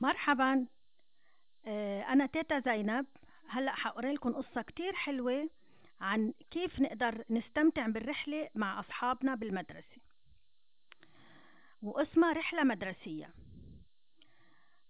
مرحبا. 0.00 0.66
آه، 1.66 2.02
أنا 2.02 2.26
تيتا 2.26 2.58
زينب. 2.60 3.06
هلأ 3.48 3.72
حقرأ 3.72 4.12
لكم 4.12 4.32
قصة 4.32 4.62
كتير 4.62 4.92
حلوة 4.92 5.50
عن 6.00 6.32
كيف 6.50 6.80
نقدر 6.80 7.24
نستمتع 7.30 7.86
بالرحلة 7.86 8.48
مع 8.54 8.80
أصحابنا 8.80 9.34
بالمدرسة. 9.34 9.96
واسمها 11.82 12.32
رحلة 12.32 12.64
مدرسية. 12.64 13.30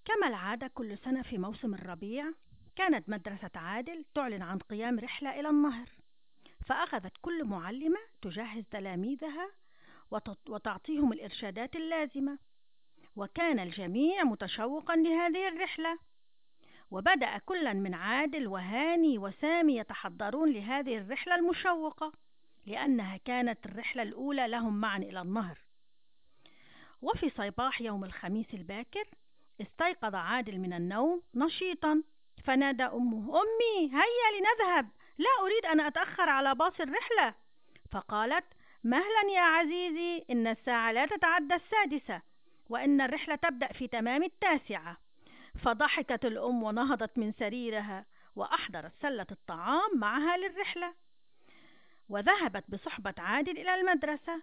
كما 0.05 0.29
العادة 0.29 0.67
كل 0.75 0.99
سنة 0.99 1.23
في 1.23 1.39
موسم 1.39 1.75
الربيع 1.75 2.33
كانت 2.77 3.09
مدرسة 3.09 3.51
عادل 3.55 4.05
تعلن 4.15 4.43
عن 4.43 4.59
قيام 4.59 4.99
رحلة 4.99 5.41
إلى 5.41 5.49
النهر 5.49 5.89
فأخذت 6.67 7.13
كل 7.23 7.45
معلمة 7.45 7.99
تجهز 8.23 8.65
تلاميذها 8.71 9.51
وتعطيهم 10.49 11.13
الإرشادات 11.13 11.77
اللازمة. 11.77 12.39
وكان 13.17 13.59
الجميع 13.59 14.25
متشوقا 14.25 14.97
لهذه 14.97 15.49
الرحلة. 15.49 15.99
وبدأ 16.91 17.39
كل 17.39 17.75
من 17.75 17.95
عادل 17.95 18.47
وهاني 18.47 19.19
وسامي 19.19 19.77
يتحضرون 19.77 20.53
لهذه 20.53 20.99
الرحلة 20.99 21.35
المشوقة 21.35 22.13
لأنها 22.67 23.17
كانت 23.17 23.67
الرحلة 23.67 24.03
الأولى 24.03 24.49
لهم 24.49 24.81
معا 24.81 24.99
إلى 24.99 25.21
النهر. 25.21 25.59
وفي 27.03 27.31
صباح 27.31 27.81
يوم 27.81 28.05
الخميس 28.05 28.55
الباكر 28.55 29.05
استيقظ 29.61 30.15
عادل 30.15 30.59
من 30.59 30.73
النوم 30.73 31.23
نشيطا. 31.35 32.03
فنادى 32.45 32.83
أمه 32.83 33.41
أمي 33.41 33.93
هيا 33.93 34.41
لنذهب. 34.41 34.89
لا 35.19 35.31
أريد 35.43 35.67
أن 35.67 35.81
أتأخر 35.81 36.29
على 36.29 36.55
باص 36.55 36.81
الرحلة. 36.81 37.35
فقالت 37.93 38.45
مهلا 38.85 39.31
يا 39.35 39.41
عزيزي 39.41 40.25
إن 40.31 40.47
الساعة 40.47 40.93
لا 40.93 41.07
تتعدى 41.07 41.55
السادسة. 41.55 42.23
وإن 42.69 43.01
الرحلة 43.01 43.35
تبدأ 43.35 43.73
في 43.73 43.89
تمام 43.89 44.23
التاسعة. 44.23 44.97
فضحكت 45.65 46.25
الأم 46.25 46.63
ونهضت 46.63 47.19
من 47.19 47.33
سريرها 47.33 48.07
وأحضرت 48.37 48.93
سلة 49.03 49.27
الطعام 49.31 49.99
معها 49.99 50.37
للرحلة. 50.37 50.95
وذهبت 52.09 52.65
بصحبة 52.69 53.15
عادل 53.19 53.59
إلى 53.59 53.75
المدرسة. 53.75 54.43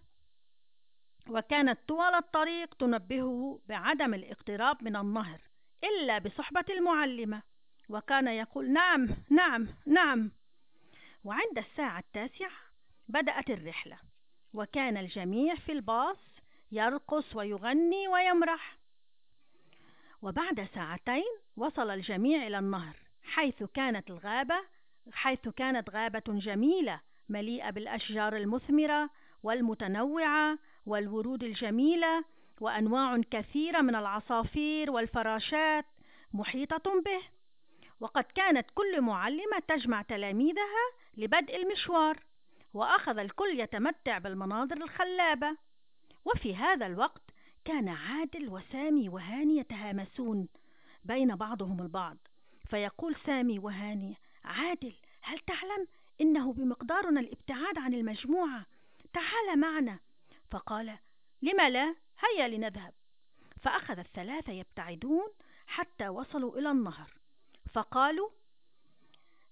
وكانت 1.30 1.80
طوال 1.88 2.16
الطريق 2.16 2.74
تنبهه 2.74 3.60
بعدم 3.70 4.14
الاقتراب 4.14 4.84
من 4.84 4.96
النهر 4.96 5.42
إلا 5.84 6.18
بصحبة 6.18 6.66
المعلمة. 6.70 7.42
وكان 7.90 8.28
يقول 8.28 8.72
نعم 8.72 9.10
نعم 9.30 9.68
نعم. 9.86 10.32
وعند 11.24 11.58
الساعة 11.58 12.00
التاسعة 12.00 12.52
بدأت 13.08 13.50
الرحلة. 13.50 13.98
وكان 14.54 14.98
الجميع 14.98 15.56
في 15.56 15.72
الباص 15.72 16.18
يرقص 16.74 17.36
ويغني 17.36 18.08
ويمرح. 18.08 18.78
وبعد 20.22 20.68
ساعتين 20.76 21.38
وصل 21.58 21.90
الجميع 21.90 22.48
إلى 22.48 22.60
النهر 22.60 22.96
حيث 23.24 23.64
كانت 23.64 24.10
الغابة 24.10 24.56
حيث 25.12 25.50
كانت 25.50 25.90
غابة 25.90 26.24
جميلة 26.28 27.00
مليئة 27.30 27.70
بالأشجار 27.70 28.38
المثمرة 28.38 29.10
والمتنوعة 29.44 30.60
والورود 30.86 31.44
الجميلة 31.44 32.26
وأنواع 32.62 33.22
كثيرة 33.32 33.82
من 33.82 33.96
العصافير 33.96 34.92
والفراشات 34.92 35.86
محيطة 36.34 37.02
به. 37.06 37.22
وقد 38.00 38.24
كانت 38.24 38.68
كل 38.76 39.02
معلمة 39.02 39.60
تجمع 39.68 40.02
تلاميذها 40.02 40.86
لبدء 41.18 41.56
المشوار 41.56 42.20
وأخذ 42.74 43.18
الكل 43.18 43.60
يتمتع 43.60 44.18
بالمناظر 44.18 44.78
الخلابة. 44.78 45.58
وفي 46.26 46.56
هذا 46.56 46.86
الوقت 46.86 47.22
كان 47.66 47.90
عادل 47.90 48.50
وسامي 48.50 49.10
وهاني 49.10 49.58
يتهامسون 49.58 50.48
بين 51.04 51.36
بعضهم 51.36 51.82
البعض. 51.82 52.18
فيقول 52.70 53.16
سامي 53.26 53.60
وهاني 53.60 54.18
عادل 54.44 54.94
هل 55.22 55.40
تعلم 55.40 55.88
إنه 56.22 56.54
بمقدارنا 56.54 57.20
الابتعاد 57.20 57.78
عن 57.78 57.94
المجموعة؟ 57.94 58.66
تعال 59.14 59.60
معنا. 59.60 60.00
فقال 60.52 60.98
لم 61.42 61.62
لا؟ 61.62 61.96
هيا 62.20 62.48
لنذهب. 62.48 62.94
فأخذ 63.62 64.00
الثلاثة 64.00 64.54
يبتعدون 64.54 65.28
حتى 65.68 66.10
وصلوا 66.10 66.58
إلى 66.60 66.72
النهر. 66.72 67.14
فقالوا 67.74 68.30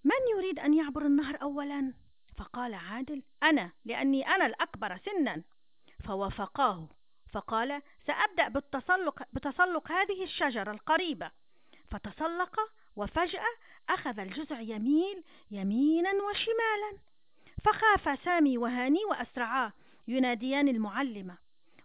من 0.04 0.38
يريد 0.38 0.60
أن 0.60 0.74
يعبر 0.74 1.06
النهر 1.06 1.42
أولا؟ 1.42 1.94
فقال 2.38 2.74
عادل 2.74 3.24
أنا 3.44 3.72
لأني 3.86 4.28
أنا 4.28 4.46
الأكبر 4.46 4.98
سنا. 4.98 5.44
فوافقاه. 6.02 6.88
فقال 7.34 7.82
سأبدأ 8.08 8.48
بالتسلق, 8.48 9.24
بتسلق 9.34 9.92
هذه 9.92 10.24
الشجرة 10.24 10.72
القريبة. 10.72 11.32
فتسلق 11.92 12.60
وفجأة 12.96 13.54
أخذ 13.90 14.20
الجزع 14.20 14.60
يميل 14.60 15.24
يمينا 15.52 16.12
وشمالا. 16.12 16.98
فخاف 17.66 18.20
سامي 18.24 18.58
وهاني 18.58 19.06
وأسرعا 19.06 19.72
يناديان 20.08 20.68
المعلمة. 20.68 21.38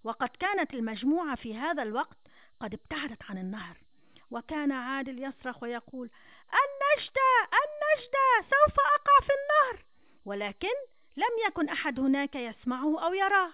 وقد 0.05 0.29
كانت 0.29 0.75
المجموعة 0.75 1.37
في 1.37 1.57
هذا 1.57 1.83
الوقت 1.83 2.17
قد 2.61 2.75
ابتعدت 2.75 3.23
عن 3.31 3.39
النهر. 3.39 3.77
وكان 4.31 4.73
عادل 4.73 5.23
يصرخ 5.23 5.63
ويقول 5.63 6.11
النجدة 6.53 7.49
النجدة 7.53 8.51
سوف 8.51 8.77
أقع 8.81 9.27
في 9.27 9.33
النهر. 9.33 9.85
ولكن 10.25 10.75
لم 11.17 11.47
يكن 11.47 11.69
أحد 11.69 12.01
هناك 12.01 12.37
يسمعه 12.37 13.05
أو 13.07 13.15
يراه. 13.15 13.51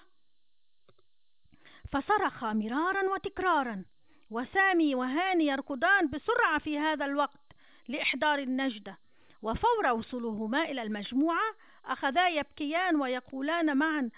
فصرخ 1.93 2.45
مرارا 2.45 3.03
وتكرارا. 3.15 3.85
وسامي 4.31 4.95
وهاني 4.95 5.47
يركضان 5.47 6.11
بسرعة 6.11 6.59
في 6.59 6.79
هذا 6.79 7.05
الوقت 7.05 7.41
لإحضار 7.89 8.39
النجدة. 8.39 8.99
وفور 9.43 9.87
وصولهما 9.87 10.63
إلى 10.63 10.83
المجموعة 10.83 11.55
أخذا 11.85 12.29
يبكيان 12.29 13.01
ويقولان 13.01 13.77
معا 13.77 14.11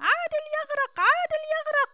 عادل 0.00 0.44
يغرق 0.60 1.00
عادل 1.00 1.42
يغرق. 1.56 1.90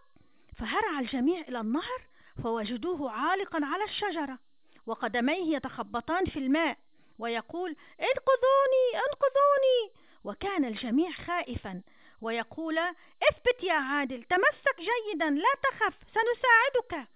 فهرع 0.59 1.01
الجميع 1.01 1.41
إلى 1.41 1.61
النهر 1.61 2.07
فوجدوه 2.43 3.11
عالقا 3.11 3.61
على 3.63 3.85
الشجرة 3.85 4.39
وقدميه 4.87 5.57
يتخبطان 5.57 6.25
في 6.25 6.39
الماء 6.39 6.79
ويقول 7.19 7.77
انقذوني 8.01 8.87
انقذوني. 8.95 10.07
وكان 10.25 10.65
الجميع 10.65 11.11
خائفا 11.11 11.83
ويقول 12.21 12.79
اثبت 13.23 13.63
يا 13.63 13.75
عادل 13.75 14.23
تمسك 14.23 14.77
جيدا 14.79 15.31
لا 15.31 15.55
تخف 15.63 15.95
سنساعدك. 16.15 17.09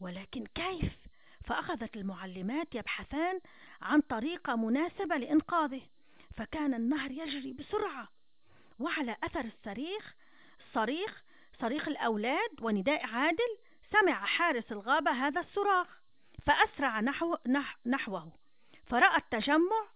ولكن 0.00 0.46
كيف؟ 0.46 0.92
فأخذت 1.44 1.96
المعلمات 1.96 2.74
يبحثان 2.74 3.40
عن 3.82 4.00
طريقة 4.00 4.56
مناسبة 4.56 5.16
لإنقاذه 5.16 5.82
فكان 6.36 6.74
النهر 6.74 7.10
يجري 7.10 7.52
بسرعة. 7.52 8.08
وعلى 8.78 9.16
أثر 9.22 9.44
الصريخ 9.44 10.14
صريخ 10.74 11.24
صريخ 11.60 11.88
الأولاد 11.88 12.50
ونداء 12.62 13.06
عادل 13.06 13.58
سمع 13.92 14.24
حارس 14.24 14.72
الغابة 14.72 15.10
هذا 15.10 15.40
الصراخ 15.40 15.86
فأسرع 16.46 17.00
نحو 17.00 17.36
نح 17.46 17.78
نحوه. 17.86 18.32
فرأى 18.86 19.16
التجمع 19.16 19.86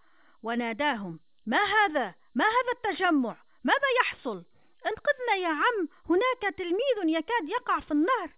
وناداهم 0.42 1.20
ما 1.47 1.58
هذا؟ 1.58 2.14
ما 2.34 2.44
هذا 2.44 2.72
التجمع؟ 2.76 3.36
ماذا 3.64 3.88
يحصل؟ 4.02 4.44
انقذنا 4.86 5.34
يا 5.42 5.48
عم 5.48 5.88
هناك 6.10 6.54
تلميذ 6.56 7.16
يكاد 7.19 7.48
يقع 7.48 7.80
في 7.80 7.91
النهر 7.91 8.30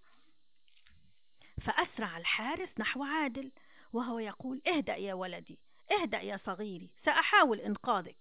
فأسرع 1.60 2.18
الحارس 2.18 2.68
نحو 2.78 3.04
عادل 3.04 3.52
وهو 3.92 4.18
يقول 4.18 4.62
اهدأ 4.66 4.96
يا 4.96 5.14
ولدي 5.14 5.58
اهدأ 5.92 6.20
يا 6.20 6.36
صغيري 6.36 6.90
سأحاول 7.04 7.60
إنقاذك. 7.60 8.16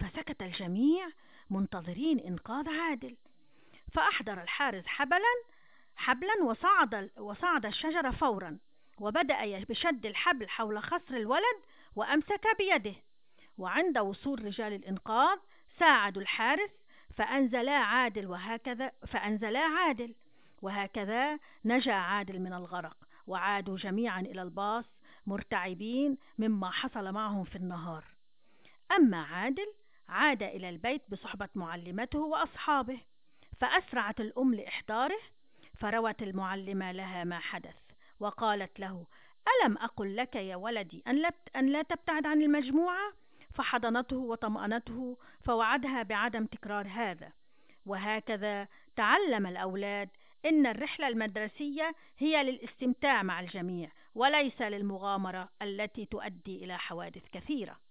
فسكت 0.00 0.42
الجميع 0.42 1.08
منتظرين 1.50 2.20
إنقاذ 2.20 2.68
عادل. 2.68 3.16
فأحضر 3.92 4.42
الحارس 4.42 4.86
حبلا 4.86 5.42
حبلا 5.96 6.42
وصعد 6.44 7.10
وصعد 7.16 7.66
الشجرة 7.66 8.10
فورا 8.10 8.58
وبدأ 9.00 9.64
بشد 9.64 10.06
الحبل 10.06 10.48
حول 10.48 10.82
خصر 10.82 11.14
الولد 11.14 11.62
وأمسك 11.96 12.46
بيده. 12.58 12.94
وعند 13.58 13.98
وصول 13.98 14.44
رجال 14.44 14.72
الإنقاذ 14.72 15.38
ساعدوا 15.78 16.22
الحارس 16.22 16.70
فأنزلا 17.14 17.76
عادل 17.76 18.26
وهكذا 18.26 18.92
فأنزلا 19.06 19.60
عادل. 19.60 20.14
وهكذا 20.62 21.38
نجا 21.64 21.92
عادل 21.92 22.40
من 22.40 22.52
الغرق 22.52 22.96
وعادوا 23.26 23.76
جميعا 23.76 24.20
إلى 24.20 24.42
الباص 24.42 24.84
مرتعبين 25.26 26.18
مما 26.38 26.70
حصل 26.70 27.12
معهم 27.12 27.44
في 27.44 27.56
النهار. 27.56 28.04
أما 28.92 29.22
عادل 29.22 29.72
عاد 30.08 30.42
إلى 30.42 30.68
البيت 30.68 31.02
بصحبة 31.08 31.48
معلمته 31.54 32.18
وأصحابه 32.18 32.98
فأسرعت 33.60 34.20
الأم 34.20 34.54
لإحضاره 34.54 35.18
فروت 35.74 36.22
المعلمة 36.22 36.92
لها 36.92 37.24
ما 37.24 37.38
حدث 37.38 37.76
وقالت 38.20 38.80
له 38.80 39.06
ألم 39.48 39.78
أقل 39.78 40.16
لك 40.16 40.36
يا 40.36 40.56
ولدي 40.56 41.02
أن 41.56 41.66
لا 41.66 41.82
تبتعد 41.82 42.26
عن 42.26 42.42
المجموعة؟ 42.42 43.12
فحضنته 43.56 44.16
وطمأنته 44.16 45.18
فوعدها 45.40 46.02
بعدم 46.02 46.46
تكرار 46.46 46.86
هذا. 46.88 47.32
وهكذا 47.86 48.68
تعلم 48.96 49.46
الأولاد 49.46 50.08
إن 50.44 50.66
الرحلة 50.66 51.08
المدرسية 51.08 51.94
هي 52.18 52.42
للاستمتاع 52.42 53.22
مع 53.22 53.40
الجميع 53.40 53.90
وليس 54.14 54.62
للمغامرة 54.62 55.48
التي 55.62 56.04
تؤدي 56.04 56.64
إلى 56.64 56.78
حوادث 56.78 57.28
كثيرة. 57.32 57.85